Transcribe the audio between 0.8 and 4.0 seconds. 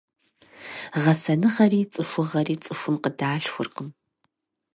Гъэсэныгъэри цӏыхугъэри цӏыхум къыдалъхуркъым.